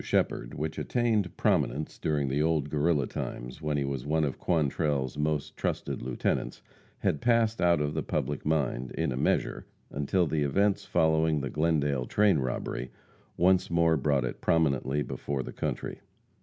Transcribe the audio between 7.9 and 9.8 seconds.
the public mind, in a measure,